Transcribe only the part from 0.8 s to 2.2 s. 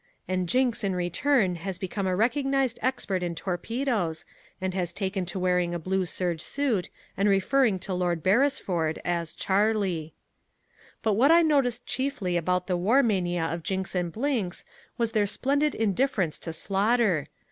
in return has become a